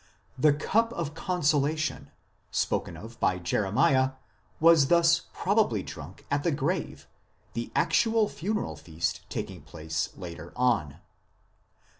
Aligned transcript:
* 0.23 0.37
The 0.45 0.51
"cup 0.51 0.91
of 0.93 1.13
consolation" 1.13 2.09
spoken 2.49 2.97
of 2.97 3.19
by 3.19 3.37
Jeremiah 3.37 4.13
was 4.59 4.87
thus 4.87 5.21
probably 5.31 5.83
drunk 5.83 6.25
at 6.31 6.41
the 6.43 6.49
grave, 6.51 7.07
the 7.53 7.71
actual 7.75 8.27
funeral 8.27 8.75
feast 8.75 9.21
taking 9.29 9.61
place 9.61 10.09
later 10.17 10.53
on. 10.55 10.95